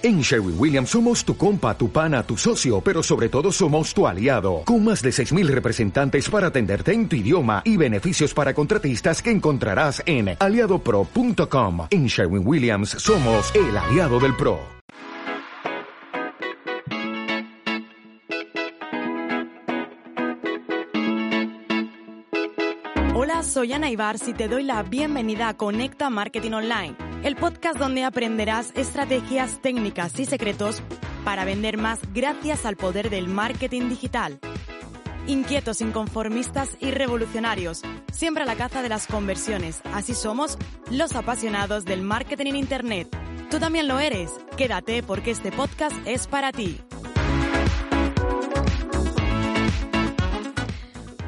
En 0.00 0.20
Sherwin 0.20 0.54
Williams 0.56 0.90
somos 0.90 1.24
tu 1.24 1.36
compa, 1.36 1.76
tu 1.76 1.90
pana, 1.90 2.22
tu 2.22 2.36
socio, 2.36 2.80
pero 2.80 3.02
sobre 3.02 3.28
todo 3.28 3.50
somos 3.50 3.92
tu 3.92 4.06
aliado, 4.06 4.62
con 4.64 4.84
más 4.84 5.02
de 5.02 5.10
6.000 5.10 5.48
representantes 5.48 6.30
para 6.30 6.46
atenderte 6.46 6.92
en 6.92 7.08
tu 7.08 7.16
idioma 7.16 7.62
y 7.64 7.76
beneficios 7.76 8.32
para 8.32 8.54
contratistas 8.54 9.20
que 9.20 9.32
encontrarás 9.32 10.00
en 10.06 10.36
aliadopro.com. 10.38 11.88
En 11.90 12.06
Sherwin 12.06 12.46
Williams 12.46 12.90
somos 12.90 13.52
el 13.56 13.76
aliado 13.76 14.20
del 14.20 14.36
PRO. 14.36 14.60
Hola, 23.16 23.42
soy 23.42 23.72
Ana 23.72 23.90
Ibar 23.90 24.14
y 24.24 24.32
te 24.32 24.46
doy 24.46 24.62
la 24.62 24.84
bienvenida 24.84 25.48
a 25.48 25.56
Conecta 25.56 26.08
Marketing 26.08 26.52
Online 26.52 27.07
el 27.22 27.36
podcast 27.36 27.78
donde 27.78 28.04
aprenderás 28.04 28.72
estrategias, 28.76 29.60
técnicas 29.60 30.18
y 30.18 30.24
secretos 30.24 30.82
para 31.24 31.44
vender 31.44 31.76
más 31.76 32.00
gracias 32.14 32.64
al 32.64 32.76
poder 32.76 33.10
del 33.10 33.28
marketing 33.28 33.88
digital. 33.88 34.38
Inquietos, 35.26 35.80
inconformistas 35.80 36.76
y 36.80 36.90
revolucionarios, 36.90 37.82
siempre 38.12 38.44
a 38.44 38.46
la 38.46 38.56
caza 38.56 38.82
de 38.82 38.88
las 38.88 39.06
conversiones. 39.06 39.80
Así 39.92 40.14
somos 40.14 40.56
los 40.90 41.14
apasionados 41.14 41.84
del 41.84 42.02
marketing 42.02 42.46
en 42.46 42.56
Internet. 42.56 43.08
Tú 43.50 43.58
también 43.58 43.88
lo 43.88 43.98
eres. 43.98 44.30
Quédate 44.56 45.02
porque 45.02 45.32
este 45.32 45.52
podcast 45.52 45.96
es 46.06 46.26
para 46.26 46.52
ti. 46.52 46.80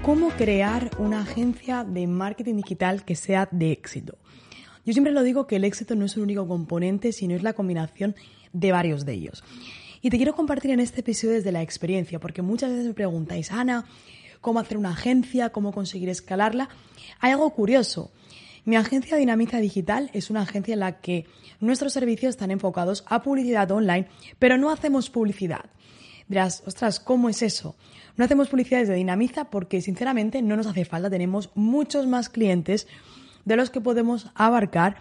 ¿Cómo 0.02 0.30
crear 0.30 0.90
una 0.98 1.20
agencia 1.20 1.84
de 1.84 2.06
marketing 2.06 2.56
digital 2.56 3.04
que 3.04 3.16
sea 3.16 3.48
de 3.50 3.72
éxito? 3.72 4.16
Yo 4.84 4.92
siempre 4.92 5.12
lo 5.12 5.22
digo 5.22 5.46
que 5.46 5.56
el 5.56 5.64
éxito 5.64 5.94
no 5.94 6.04
es 6.04 6.16
un 6.16 6.24
único 6.24 6.48
componente, 6.48 7.12
sino 7.12 7.34
es 7.34 7.42
la 7.42 7.52
combinación 7.52 8.14
de 8.52 8.72
varios 8.72 9.04
de 9.04 9.12
ellos. 9.12 9.44
Y 10.02 10.10
te 10.10 10.16
quiero 10.16 10.34
compartir 10.34 10.70
en 10.70 10.80
este 10.80 11.00
episodio 11.00 11.34
desde 11.34 11.52
la 11.52 11.62
experiencia, 11.62 12.18
porque 12.18 12.42
muchas 12.42 12.70
veces 12.70 12.86
me 12.86 12.94
preguntáis, 12.94 13.52
Ana, 13.52 13.84
¿cómo 14.40 14.58
hacer 14.58 14.78
una 14.78 14.90
agencia? 14.90 15.50
¿Cómo 15.50 15.72
conseguir 15.72 16.08
escalarla? 16.08 16.70
Hay 17.20 17.32
algo 17.32 17.50
curioso. 17.50 18.10
Mi 18.64 18.76
agencia 18.76 19.16
Dinamiza 19.16 19.58
Digital 19.58 20.10
es 20.14 20.30
una 20.30 20.42
agencia 20.42 20.74
en 20.74 20.80
la 20.80 21.00
que 21.00 21.26
nuestros 21.60 21.92
servicios 21.92 22.30
están 22.30 22.50
enfocados 22.50 23.04
a 23.08 23.22
publicidad 23.22 23.70
online, 23.70 24.08
pero 24.38 24.56
no 24.56 24.70
hacemos 24.70 25.10
publicidad. 25.10 25.66
Dirás, 26.28 26.62
ostras, 26.66 27.00
¿cómo 27.00 27.28
es 27.28 27.42
eso? 27.42 27.74
No 28.16 28.24
hacemos 28.24 28.48
publicidad 28.48 28.80
desde 28.80 28.94
Dinamiza 28.94 29.50
porque 29.50 29.80
sinceramente 29.80 30.42
no 30.42 30.56
nos 30.56 30.66
hace 30.66 30.84
falta, 30.84 31.10
tenemos 31.10 31.50
muchos 31.54 32.06
más 32.06 32.28
clientes 32.28 32.86
de 33.44 33.56
los 33.56 33.70
que 33.70 33.80
podemos 33.80 34.28
abarcar, 34.34 34.96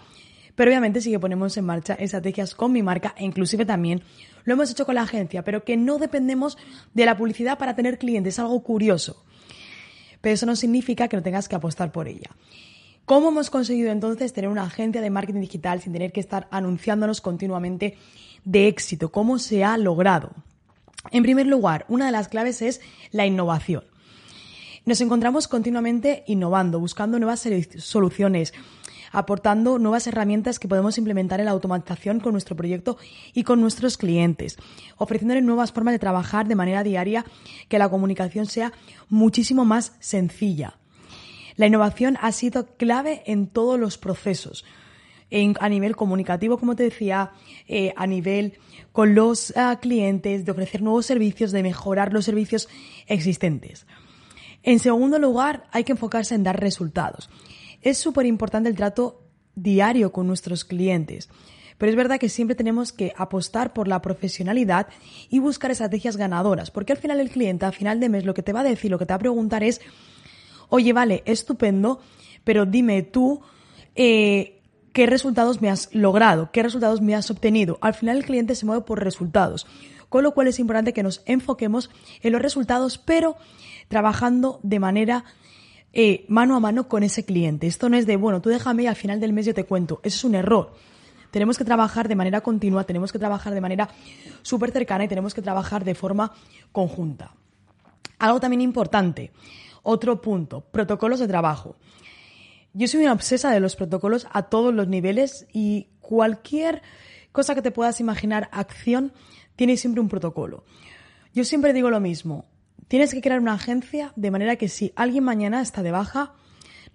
pero 0.55 0.71
obviamente 0.71 1.01
sí 1.01 1.11
que 1.11 1.19
ponemos 1.19 1.55
en 1.57 1.65
marcha 1.65 1.93
estrategias 1.93 2.55
con 2.55 2.71
mi 2.71 2.83
marca 2.83 3.15
e 3.17 3.23
inclusive 3.23 3.65
también 3.65 4.03
lo 4.43 4.53
hemos 4.53 4.71
hecho 4.71 4.85
con 4.85 4.95
la 4.95 5.03
agencia, 5.03 5.43
pero 5.43 5.63
que 5.63 5.77
no 5.77 5.99
dependemos 5.99 6.57
de 6.93 7.05
la 7.05 7.17
publicidad 7.17 7.57
para 7.57 7.75
tener 7.75 7.97
clientes, 7.97 8.35
es 8.35 8.39
algo 8.39 8.61
curioso. 8.63 9.23
Pero 10.21 10.33
eso 10.33 10.45
no 10.45 10.55
significa 10.55 11.07
que 11.07 11.15
no 11.15 11.23
tengas 11.23 11.47
que 11.47 11.55
apostar 11.55 11.91
por 11.91 12.07
ella. 12.07 12.31
¿Cómo 13.05 13.29
hemos 13.29 13.49
conseguido 13.49 13.91
entonces 13.91 14.33
tener 14.33 14.49
una 14.49 14.63
agencia 14.63 15.01
de 15.01 15.09
marketing 15.09 15.41
digital 15.41 15.81
sin 15.81 15.93
tener 15.93 16.11
que 16.11 16.19
estar 16.19 16.47
anunciándonos 16.51 17.21
continuamente 17.21 17.97
de 18.43 18.67
éxito? 18.67 19.11
¿Cómo 19.11 19.39
se 19.39 19.63
ha 19.63 19.77
logrado? 19.77 20.31
En 21.11 21.23
primer 21.23 21.47
lugar, 21.47 21.85
una 21.87 22.05
de 22.05 22.11
las 22.11 22.27
claves 22.27 22.61
es 22.61 22.81
la 23.11 23.25
innovación. 23.25 23.83
Nos 24.89 25.01
encontramos 25.01 25.47
continuamente 25.47 26.23
innovando, 26.25 26.79
buscando 26.79 27.19
nuevas 27.19 27.47
soluciones, 27.77 28.55
aportando 29.11 29.77
nuevas 29.77 30.07
herramientas 30.07 30.57
que 30.57 30.67
podemos 30.67 30.97
implementar 30.97 31.39
en 31.39 31.45
la 31.45 31.51
automatización 31.51 32.19
con 32.19 32.31
nuestro 32.31 32.55
proyecto 32.55 32.97
y 33.31 33.43
con 33.43 33.61
nuestros 33.61 33.99
clientes, 33.99 34.57
ofreciéndole 34.97 35.43
nuevas 35.43 35.71
formas 35.71 35.91
de 35.91 35.99
trabajar 35.99 36.47
de 36.47 36.55
manera 36.55 36.81
diaria, 36.81 37.23
que 37.67 37.77
la 37.77 37.87
comunicación 37.87 38.47
sea 38.47 38.73
muchísimo 39.09 39.63
más 39.63 39.93
sencilla. 39.99 40.79
La 41.55 41.67
innovación 41.67 42.17
ha 42.19 42.31
sido 42.31 42.75
clave 42.75 43.21
en 43.27 43.45
todos 43.45 43.79
los 43.79 43.99
procesos. 43.99 44.65
a 45.59 45.69
nivel 45.69 45.95
comunicativo, 45.95 46.57
como 46.57 46.75
te 46.75 46.81
decía, 46.81 47.33
eh, 47.67 47.93
a 47.95 48.07
nivel 48.07 48.57
con 48.91 49.13
los 49.13 49.55
ah, 49.55 49.77
clientes, 49.79 50.45
de 50.45 50.51
ofrecer 50.51 50.81
nuevos 50.81 51.05
servicios, 51.05 51.51
de 51.51 51.61
mejorar 51.61 52.11
los 52.11 52.25
servicios 52.25 52.67
existentes. 53.05 53.85
En 54.69 54.77
segundo 54.77 55.17
lugar, 55.17 55.63
hay 55.71 55.83
que 55.83 55.93
enfocarse 55.93 56.35
en 56.35 56.43
dar 56.43 56.59
resultados. 56.59 57.27
Es 57.81 57.97
súper 57.97 58.27
importante 58.27 58.69
el 58.69 58.75
trato 58.75 59.23
diario 59.55 60.11
con 60.11 60.27
nuestros 60.27 60.63
clientes. 60.63 61.27
Pero 61.79 61.89
es 61.89 61.95
verdad 61.95 62.19
que 62.19 62.29
siempre 62.29 62.53
tenemos 62.53 62.93
que 62.93 63.11
apostar 63.17 63.73
por 63.73 63.87
la 63.87 63.99
profesionalidad 63.99 64.85
y 65.27 65.39
buscar 65.39 65.71
estrategias 65.71 66.17
ganadoras, 66.17 66.69
porque 66.69 66.93
al 66.93 66.99
final 66.99 67.19
el 67.19 67.31
cliente, 67.31 67.65
a 67.65 67.71
final 67.71 67.99
de 67.99 68.09
mes, 68.09 68.25
lo 68.25 68.35
que 68.35 68.43
te 68.43 68.53
va 68.53 68.59
a 68.59 68.63
decir, 68.63 68.91
lo 68.91 68.99
que 68.99 69.07
te 69.07 69.13
va 69.13 69.15
a 69.15 69.25
preguntar 69.25 69.63
es, 69.63 69.81
oye, 70.67 70.93
vale, 70.93 71.23
estupendo, 71.25 71.99
pero 72.43 72.67
dime 72.67 73.01
tú 73.01 73.41
eh, 73.95 74.58
qué 74.93 75.05
resultados 75.05 75.61
me 75.61 75.69
has 75.69 75.93
logrado, 75.93 76.51
qué 76.51 76.63
resultados 76.63 77.01
me 77.01 77.15
has 77.15 77.29
obtenido. 77.31 77.77
Al 77.81 77.93
final 77.93 78.17
el 78.17 78.25
cliente 78.25 78.55
se 78.55 78.65
mueve 78.65 78.83
por 78.83 79.03
resultados, 79.03 79.67
con 80.09 80.23
lo 80.23 80.33
cual 80.33 80.47
es 80.47 80.59
importante 80.59 80.93
que 80.93 81.03
nos 81.03 81.21
enfoquemos 81.25 81.89
en 82.21 82.31
los 82.31 82.41
resultados, 82.41 82.97
pero 82.97 83.35
trabajando 83.87 84.59
de 84.63 84.79
manera 84.79 85.25
eh, 85.93 86.25
mano 86.27 86.55
a 86.55 86.59
mano 86.59 86.87
con 86.87 87.03
ese 87.03 87.25
cliente. 87.25 87.67
Esto 87.67 87.89
no 87.89 87.97
es 87.97 88.05
de, 88.05 88.15
bueno, 88.15 88.41
tú 88.41 88.49
déjame 88.49 88.83
y 88.83 88.87
al 88.87 88.95
final 88.95 89.19
del 89.19 89.33
mes 89.33 89.45
yo 89.45 89.53
te 89.53 89.65
cuento. 89.65 89.99
Eso 90.03 90.17
es 90.17 90.23
un 90.23 90.35
error. 90.35 90.73
Tenemos 91.31 91.57
que 91.57 91.65
trabajar 91.65 92.07
de 92.07 92.15
manera 92.15 92.41
continua, 92.41 92.85
tenemos 92.85 93.11
que 93.11 93.19
trabajar 93.19 93.53
de 93.53 93.61
manera 93.61 93.89
súper 94.41 94.71
cercana 94.71 95.05
y 95.05 95.07
tenemos 95.07 95.33
que 95.33 95.41
trabajar 95.41 95.83
de 95.83 95.95
forma 95.95 96.33
conjunta. 96.71 97.33
Algo 98.17 98.39
también 98.39 98.61
importante, 98.61 99.31
otro 99.83 100.21
punto, 100.21 100.61
protocolos 100.61 101.19
de 101.19 101.27
trabajo. 101.27 101.75
Yo 102.79 102.87
soy 102.87 103.01
una 103.03 103.11
obsesa 103.11 103.51
de 103.51 103.59
los 103.59 103.75
protocolos 103.75 104.25
a 104.31 104.43
todos 104.43 104.73
los 104.73 104.87
niveles 104.87 105.45
y 105.51 105.89
cualquier 105.99 106.81
cosa 107.33 107.53
que 107.53 107.61
te 107.61 107.71
puedas 107.71 107.99
imaginar, 107.99 108.49
acción, 108.53 109.11
tiene 109.55 109.75
siempre 109.75 109.99
un 109.99 110.07
protocolo. 110.07 110.63
Yo 111.33 111.43
siempre 111.43 111.73
digo 111.73 111.89
lo 111.89 111.99
mismo, 111.99 112.45
Tienes 112.89 113.13
que 113.13 113.21
crear 113.21 113.39
una 113.39 113.53
agencia 113.53 114.11
de 114.15 114.31
manera 114.31 114.55
que 114.55 114.67
si 114.67 114.91
alguien 114.95 115.23
mañana 115.23 115.61
está 115.61 115.83
de 115.83 115.91
baja, 115.91 116.33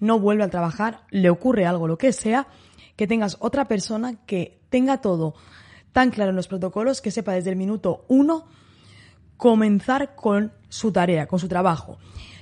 no 0.00 0.18
vuelve 0.18 0.42
a 0.42 0.50
trabajar, 0.50 1.04
le 1.10 1.30
ocurre 1.30 1.66
algo, 1.66 1.86
lo 1.86 1.98
que 1.98 2.12
sea, 2.12 2.48
que 2.96 3.06
tengas 3.06 3.36
otra 3.38 3.66
persona 3.66 4.16
que 4.26 4.60
tenga 4.70 5.00
todo 5.00 5.34
tan 5.92 6.10
claro 6.10 6.30
en 6.30 6.36
los 6.36 6.48
protocolos 6.48 7.00
que 7.00 7.12
sepa 7.12 7.34
desde 7.34 7.50
el 7.50 7.56
minuto 7.56 8.04
uno 8.08 8.46
comenzar 9.36 10.16
con 10.16 10.52
su 10.68 10.90
tarea, 10.90 11.28
con 11.28 11.38
su 11.38 11.46
trabajo. 11.46 11.98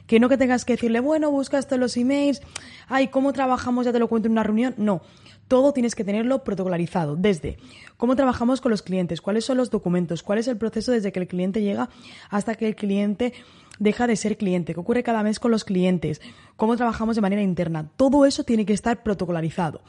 Que 0.07 0.21
no 0.21 0.29
que 0.29 0.37
tengas 0.37 0.65
que 0.65 0.75
decirle, 0.75 1.01
bueno, 1.01 1.31
busca 1.31 1.59
esto 1.59 1.75
en 1.77 1.81
los 1.81 1.97
emails, 1.97 2.43
ay, 2.89 3.09
¿cómo 3.09 3.33
trabajamos? 3.33 3.87
Ya 3.87 3.93
te 3.93 3.99
lo 3.99 4.09
cuento 4.09 4.27
en 4.27 4.33
una 4.33 4.43
reunión. 4.43 4.75
No, 4.77 5.03
todo 5.49 5.73
tienes 5.73 5.95
que 5.95 6.03
tenerlo 6.03 6.45
protocolarizado, 6.45 7.15
desde 7.15 7.59
cómo 7.97 8.17
trabajamos 8.17 8.61
con 8.61 8.71
los 8.71 8.83
clientes, 8.83 9.21
cuáles 9.21 9.45
son 9.45 9.59
los 9.59 9.71
documentos, 9.71 10.23
cuál 10.23 10.39
es 10.39 10.49
el 10.49 10.57
proceso 10.57 10.93
desde 10.93 11.13
que 11.13 11.21
el 11.21 11.29
cliente 11.29 11.63
llega 11.63 11.91
hasta 12.31 12.55
que 12.55 12.67
el 12.67 12.75
cliente 12.75 13.33
deja 13.79 14.07
de 14.07 14.17
ser 14.17 14.37
cliente, 14.37 14.75
qué 14.75 14.81
ocurre 14.81 15.03
cada 15.03 15.23
mes 15.23 15.39
con 15.39 15.51
los 15.51 15.65
clientes, 15.65 16.21
cómo 16.57 16.77
trabajamos 16.77 17.17
de 17.17 17.23
manera 17.23 17.43
interna. 17.43 17.91
Todo 17.97 18.25
eso 18.25 18.45
tiene 18.45 18.65
que 18.65 18.73
estar 18.73 19.03
protocolarizado. 19.03 19.83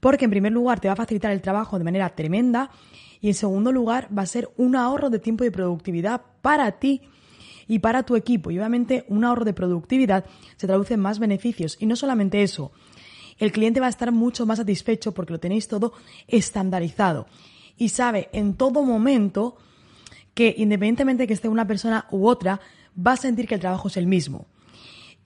Porque 0.00 0.24
en 0.24 0.30
primer 0.30 0.52
lugar 0.52 0.80
te 0.80 0.88
va 0.88 0.94
a 0.94 0.96
facilitar 0.96 1.30
el 1.30 1.40
trabajo 1.40 1.78
de 1.78 1.84
manera 1.84 2.10
tremenda 2.10 2.70
y 3.20 3.28
en 3.28 3.34
segundo 3.34 3.70
lugar 3.70 4.08
va 4.16 4.22
a 4.22 4.26
ser 4.26 4.50
un 4.56 4.74
ahorro 4.74 5.10
de 5.10 5.20
tiempo 5.20 5.44
y 5.44 5.50
productividad 5.50 6.22
para 6.42 6.72
ti 6.72 7.02
y 7.68 7.78
para 7.78 8.02
tu 8.02 8.16
equipo. 8.16 8.50
Y 8.50 8.58
obviamente 8.58 9.04
un 9.08 9.24
ahorro 9.24 9.44
de 9.44 9.52
productividad 9.52 10.24
se 10.56 10.66
traduce 10.66 10.94
en 10.94 11.00
más 11.00 11.18
beneficios. 11.18 11.76
Y 11.80 11.86
no 11.86 11.96
solamente 11.96 12.42
eso, 12.42 12.72
el 13.38 13.52
cliente 13.52 13.80
va 13.80 13.86
a 13.86 13.90
estar 13.90 14.12
mucho 14.12 14.46
más 14.46 14.58
satisfecho 14.58 15.12
porque 15.12 15.32
lo 15.32 15.40
tenéis 15.40 15.68
todo 15.68 15.92
estandarizado 16.28 17.26
y 17.76 17.88
sabe 17.88 18.28
en 18.32 18.54
todo 18.54 18.82
momento 18.82 19.56
que 20.34 20.54
independientemente 20.56 21.24
de 21.24 21.26
que 21.26 21.34
esté 21.34 21.48
una 21.48 21.66
persona 21.66 22.06
u 22.10 22.26
otra, 22.26 22.60
va 22.94 23.12
a 23.12 23.16
sentir 23.16 23.46
que 23.46 23.54
el 23.54 23.60
trabajo 23.60 23.88
es 23.88 23.96
el 23.96 24.06
mismo. 24.06 24.46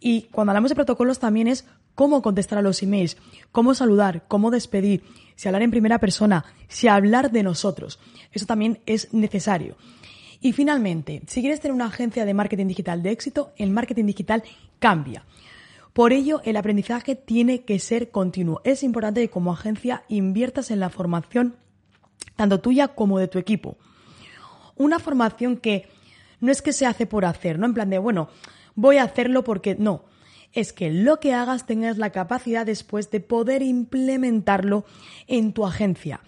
Y 0.00 0.23
cuando 0.33 0.50
hablamos 0.50 0.71
de 0.71 0.75
protocolos 0.75 1.19
también 1.19 1.49
es 1.49 1.67
cómo 1.94 2.23
contestar 2.23 2.59
a 2.59 2.62
los 2.62 2.83
emails, 2.83 3.17
cómo 3.53 3.75
saludar, 3.75 4.25
cómo 4.29 4.50
despedir, 4.50 5.03
si 5.35 5.49
hablar 5.49 5.62
en 5.62 5.71
primera 5.71 5.99
persona, 5.99 6.44
si 6.69 6.88
hablar 6.88 7.31
de 7.31 7.43
nosotros. 7.43 7.99
Eso 8.33 8.47
también 8.47 8.81
es 8.87 9.12
necesario. 9.12 9.77
Y 10.41 10.53
finalmente, 10.53 11.23
si 11.27 11.41
quieres 11.41 11.61
tener 11.61 11.75
una 11.75 11.87
agencia 11.87 12.25
de 12.25 12.35
marketing 12.35 12.67
digital 12.67 13.03
de 13.03 13.11
éxito, 13.11 13.53
el 13.56 13.71
marketing 13.71 14.06
digital 14.06 14.43
cambia. 14.79 15.25
Por 15.93 16.12
ello, 16.12 16.43
el 16.44 16.56
aprendizaje 16.56 17.15
tiene 17.17 17.65
que 17.65 17.79
ser 17.79 18.11
continuo. 18.11 18.61
Es 18.65 18.83
importante 18.83 19.23
que 19.23 19.31
como 19.31 19.53
agencia 19.53 20.05
inviertas 20.09 20.71
en 20.71 20.81
la 20.81 20.91
formación 20.91 21.56
tanto 22.37 22.61
tuya 22.61 22.88
como 22.88 23.19
de 23.19 23.29
tu 23.29 23.38
equipo. 23.38 23.77
Una 24.77 24.99
formación 24.99 25.56
que 25.56 25.88
no 26.41 26.53
es 26.53 26.62
que 26.62 26.73
se 26.73 26.87
hace 26.87 27.06
por 27.06 27.25
hacer, 27.25 27.59
no 27.59 27.67
en 27.67 27.75
plan 27.75 27.91
de, 27.91 27.99
bueno, 27.99 28.29
voy 28.75 28.99
a 28.99 29.05
hacerlo 29.05 29.43
porque 29.43 29.75
no. 29.75 30.05
Es 30.53 30.73
que 30.73 30.91
lo 30.91 31.19
que 31.19 31.35
hagas 31.35 31.67
tengas 31.67 31.99
la 31.99 32.11
capacidad 32.11 32.65
después 32.65 33.11
de 33.11 33.21
poder 33.21 33.62
implementarlo 33.62 34.85
en 35.27 35.53
tu 35.53 35.67
agencia. 35.67 36.21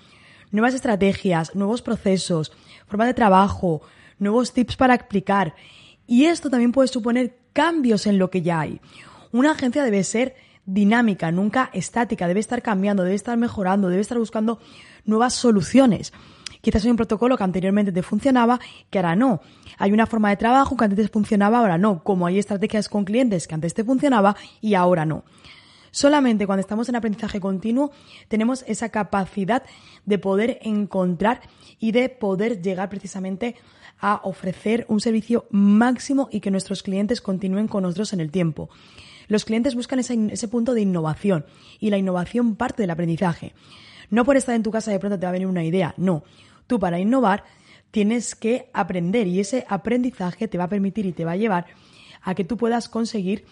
nuevas 0.51 0.73
estrategias, 0.73 1.55
nuevos 1.55 1.83
procesos, 1.83 2.53
formas 2.87 3.09
de 3.09 3.15
trabajo, 3.15 3.83
nuevos 4.19 4.53
tips 4.53 4.77
para 4.77 4.95
explicar. 4.95 5.55
Y 6.07 6.27
esto 6.27 6.51
también 6.51 6.73
puede 6.73 6.89
suponer 6.89 7.39
cambios 7.53 8.07
en 8.07 8.19
lo 8.19 8.31
que 8.31 8.43
ya 8.43 8.61
hay. 8.61 8.81
Una 9.33 9.53
agencia 9.53 9.85
debe 9.85 10.03
ser 10.05 10.37
dinámica, 10.65 11.31
nunca 11.33 11.71
estática, 11.73 12.29
debe 12.29 12.41
estar 12.41 12.63
cambiando, 12.63 13.03
debe 13.03 13.17
estar 13.17 13.37
mejorando, 13.37 13.89
debe 13.89 14.03
estar 14.03 14.19
buscando 14.19 14.59
nuevas 15.05 15.35
soluciones. 15.35 16.13
Quizás 16.61 16.85
hay 16.85 16.91
un 16.91 16.97
protocolo 16.97 17.37
que 17.37 17.45
anteriormente 17.45 17.93
te 17.93 18.03
funcionaba, 18.03 18.59
que 18.91 18.99
ahora 18.99 19.17
no. 19.17 19.41
Hay 19.79 19.93
una 19.93 20.07
forma 20.07 20.31
de 20.31 20.37
trabajo 20.37 20.77
que 20.77 20.85
antes 20.85 21.11
funcionaba, 21.11 21.59
ahora 21.59 21.79
no. 21.79 22.03
Como 22.03 22.27
hay 22.27 22.39
estrategias 22.39 22.89
con 22.89 23.05
clientes 23.05 23.47
que 23.47 23.55
antes 23.55 23.75
te 23.75 23.85
funcionaba 23.85 24.37
y 24.61 24.75
ahora 24.75 25.07
no. 25.07 25.25
Solamente 25.91 26.47
cuando 26.47 26.61
estamos 26.61 26.89
en 26.89 26.97
aprendizaje 26.97 27.41
continuo 27.41 27.91
tenemos 28.29 28.65
esa 28.67 28.91
capacidad 28.91 29.63
de 30.05 30.19
poder 30.19 30.59
encontrar 30.63 31.41
y 31.79 31.93
de 31.93 32.09
poder 32.09 32.63
llegar 32.63 32.89
precisamente 32.89 33.57
a 34.01 34.21
ofrecer 34.25 34.85
un 34.89 35.01
servicio 35.01 35.47
máximo 35.51 36.29
y 36.31 36.41
que 36.41 36.51
nuestros 36.51 36.83
clientes 36.83 37.21
continúen 37.21 37.69
con 37.69 37.83
nosotros 37.83 38.13
en 38.13 38.21
el 38.21 38.31
tiempo. 38.31 38.71
Los 39.27 39.45
clientes 39.45 39.75
buscan 39.75 39.99
ese, 39.99 40.49
punto 40.49 40.75
de 40.75 40.81
innovación 40.81 41.45
y 41.79 41.91
la 41.91 41.99
innovación 41.99 42.57
parte 42.57 42.83
del 42.83 42.91
aprendizaje. 42.91 43.55
No 44.11 44.25
por 44.25 44.37
estar 44.37 44.55
en 44.55 44.63
tu 44.63 44.71
casa 44.71 44.91
de 44.91 44.99
pronto 44.99 45.19
te 45.19 45.27
va 45.27 45.31
a 45.31 45.33
venir 45.33 45.49
una 45.49 45.65
idea, 45.65 45.95
no. 45.99 46.25
Tú 46.67 46.79
para 46.79 46.99
innovar 46.99 47.45
tienes 47.91 48.35
que 48.35 48.71
aprender 48.73 49.27
y 49.27 49.41
ese 49.41 49.67
aprendizaje 49.69 50.49
te 50.49 50.59
va 50.59 50.65
a 50.65 50.69
permitir 50.69 51.07
y 51.07 51.13
te 51.13 51.25
va 51.25 51.33
a 51.33 51.37
llevar 51.37 51.67
a 52.23 52.35
que 52.35 52.45
tú 52.45 52.57
puedas 52.57 52.89
conseguir 52.89 53.45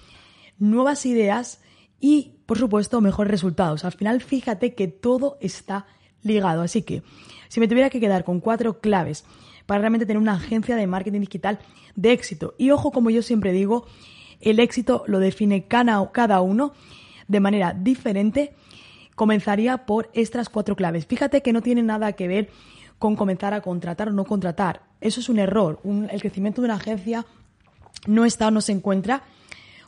nuevas 0.58 1.04
ideas 1.04 1.60
y, 2.00 2.34
por 2.46 2.58
supuesto, 2.58 3.00
mejores 3.00 3.30
resultados. 3.30 3.84
Al 3.84 3.92
final, 3.92 4.20
fíjate 4.20 4.74
que 4.74 4.88
todo 4.88 5.38
está 5.40 5.86
ligado. 6.22 6.62
Así 6.62 6.82
que, 6.82 7.02
si 7.48 7.60
me 7.60 7.68
tuviera 7.68 7.90
que 7.90 8.00
quedar 8.00 8.24
con 8.24 8.40
cuatro 8.40 8.80
claves 8.80 9.24
para 9.66 9.80
realmente 9.80 10.06
tener 10.06 10.20
una 10.20 10.34
agencia 10.34 10.76
de 10.76 10.86
marketing 10.86 11.20
digital 11.20 11.58
de 11.94 12.12
éxito, 12.12 12.54
y 12.58 12.70
ojo, 12.70 12.92
como 12.92 13.10
yo 13.10 13.22
siempre 13.22 13.52
digo, 13.52 13.86
el 14.40 14.60
éxito 14.60 15.04
lo 15.06 15.18
define 15.18 15.66
cada 15.66 16.40
uno 16.40 16.72
de 17.28 17.40
manera 17.40 17.72
diferente, 17.72 18.54
comenzaría 19.14 19.86
por 19.86 20.10
estas 20.12 20.48
cuatro 20.48 20.76
claves. 20.76 21.06
Fíjate 21.06 21.42
que 21.42 21.52
no 21.52 21.62
tiene 21.62 21.82
nada 21.82 22.12
que 22.12 22.28
ver 22.28 22.50
con 22.98 23.16
comenzar 23.16 23.54
a 23.54 23.60
contratar 23.60 24.08
o 24.08 24.12
no 24.12 24.24
contratar. 24.24 24.82
Eso 25.00 25.20
es 25.20 25.28
un 25.28 25.38
error. 25.38 25.80
el 25.84 26.20
crecimiento 26.20 26.60
de 26.60 26.66
una 26.66 26.76
agencia 26.76 27.26
no 28.06 28.24
está 28.24 28.48
o 28.48 28.50
no 28.50 28.60
se 28.60 28.72
encuentra 28.72 29.22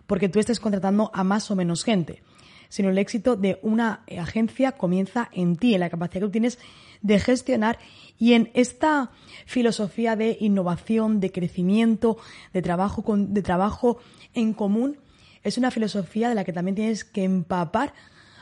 porque 0.08 0.30
tú 0.30 0.40
estés 0.40 0.58
contratando 0.58 1.12
a 1.14 1.22
más 1.22 1.50
o 1.52 1.54
menos 1.54 1.84
gente, 1.84 2.22
sino 2.70 2.88
el 2.88 2.98
éxito 2.98 3.36
de 3.36 3.60
una 3.62 4.02
agencia 4.18 4.72
comienza 4.72 5.28
en 5.32 5.56
ti, 5.56 5.74
en 5.74 5.80
la 5.80 5.90
capacidad 5.90 6.22
que 6.22 6.26
tú 6.26 6.32
tienes 6.32 6.58
de 7.02 7.20
gestionar 7.20 7.78
y 8.18 8.32
en 8.32 8.50
esta 8.54 9.12
filosofía 9.46 10.16
de 10.16 10.38
innovación, 10.40 11.20
de 11.20 11.30
crecimiento, 11.30 12.16
de 12.54 12.62
trabajo, 12.62 13.04
de 13.16 13.42
trabajo 13.42 13.98
en 14.34 14.54
común. 14.54 14.96
Es 15.44 15.58
una 15.58 15.70
filosofía 15.70 16.30
de 16.30 16.34
la 16.34 16.44
que 16.44 16.54
también 16.54 16.74
tienes 16.74 17.04
que 17.04 17.24
empapar 17.24 17.92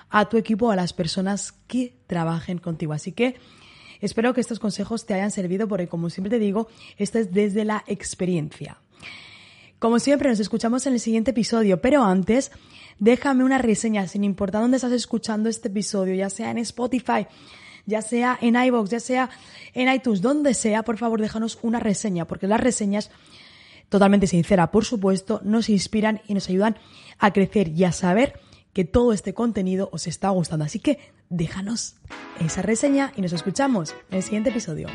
a 0.08 0.28
tu 0.28 0.36
equipo, 0.36 0.70
a 0.70 0.76
las 0.76 0.92
personas 0.92 1.52
que 1.66 1.96
trabajen 2.06 2.58
contigo. 2.58 2.92
Así 2.92 3.10
que 3.10 3.34
espero 4.00 4.34
que 4.34 4.40
estos 4.40 4.60
consejos 4.60 5.04
te 5.04 5.14
hayan 5.14 5.32
servido 5.32 5.66
porque, 5.66 5.88
como 5.88 6.10
siempre 6.10 6.30
te 6.30 6.38
digo, 6.38 6.68
esto 6.96 7.18
es 7.18 7.32
desde 7.32 7.64
la 7.64 7.82
experiencia. 7.88 8.78
Como 9.78 9.99
siempre, 9.99 10.31
nos 10.31 10.40
escuchamos 10.40 10.87
en 10.87 10.94
el 10.94 11.00
siguiente 11.00 11.32
episodio, 11.32 11.82
pero 11.82 12.02
antes, 12.02 12.50
déjame 12.99 13.44
una 13.44 13.58
reseña, 13.58 14.08
sin 14.08 14.25
importar 14.25 14.62
dónde 14.62 14.78
estás 14.78 14.93
escuchando 14.93 15.50
este 15.50 15.69
episodio, 15.69 16.14
ya 16.14 16.31
sea 16.31 16.50
en 16.50 16.58
Spotify, 16.58 17.26
ya 17.84 18.00
sea 18.00 18.38
en 18.40 18.56
iVoox, 18.56 18.90
ya 18.90 19.00
sea 19.00 19.31
en 19.75 19.93
iTunes, 19.93 20.23
donde 20.23 20.55
sea, 20.55 20.82
por 20.82 20.96
favor, 20.96 21.20
déjanos 21.20 21.58
una 21.61 21.78
reseña, 21.78 22.26
porque 22.26 22.46
las 22.46 22.61
reseñas, 22.61 23.11
totalmente 23.90 24.26
sincera, 24.26 24.70
por 24.70 24.87
supuesto, 24.87 25.43
nos 25.44 25.69
inspiran 25.69 26.23
y 26.26 26.32
nos 26.32 26.49
ayudan 26.49 26.78
a 27.19 27.34
crecer 27.34 27.69
y 27.69 27.84
a 27.84 27.93
saber 27.93 28.40
que 28.73 28.84
todo 28.84 29.12
este 29.12 29.34
contenido 29.34 29.90
os 29.93 30.06
está 30.06 30.31
gustando. 30.31 30.64
Así 30.64 30.81
que 30.81 30.99
déjanos 31.28 31.96
esa 32.40 32.62
reseña 32.62 33.12
y 33.14 33.20
nos 33.20 33.34
escuchamos 33.34 33.94
en 34.11 34.17
el 34.17 34.23
siguiente 34.23 34.50
episodio. 34.50 34.88